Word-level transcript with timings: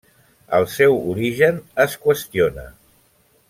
El 0.59 0.65
seu 0.75 0.97
origen 1.11 1.61
es 1.87 1.97
qüestiona. 2.07 2.67